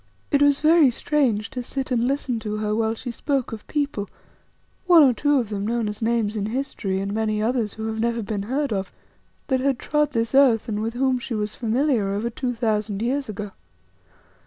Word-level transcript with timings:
It 0.31 0.41
was 0.41 0.61
very 0.61 0.89
strange 0.89 1.51
to 1.51 1.61
sit 1.61 1.91
and 1.91 2.07
listen 2.07 2.39
to 2.39 2.57
her 2.57 2.75
while 2.75 2.95
she 2.95 3.11
spoke 3.11 3.51
of 3.51 3.67
people, 3.67 4.09
one 4.87 5.03
or 5.03 5.13
two 5.13 5.37
of 5.37 5.49
them 5.49 5.67
known 5.67 5.87
as 5.87 6.01
names 6.01 6.35
in 6.35 6.47
history 6.47 6.99
and 6.99 7.13
many 7.13 7.39
others 7.39 7.73
who 7.75 7.85
never 7.99 8.15
have 8.15 8.25
been 8.25 8.41
heard 8.49 8.73
of, 8.73 8.91
that 9.45 9.59
had 9.59 9.77
trod 9.77 10.13
this 10.13 10.33
earth 10.33 10.67
and 10.67 10.81
with 10.81 10.95
whom 10.95 11.19
she 11.19 11.35
was 11.35 11.53
familiar 11.53 12.09
over 12.13 12.31
two 12.31 12.55
thousand 12.55 13.03
years 13.03 13.29
ago. 13.29 13.51